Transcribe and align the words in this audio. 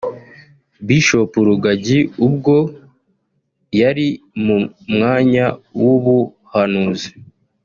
Bishop 0.87 1.31
Rugagi 1.47 1.99
ubwo 2.27 2.55
yari 3.79 4.07
mu 4.43 4.57
mwanya 4.93 5.45
w’ubuhanuzi 5.81 7.09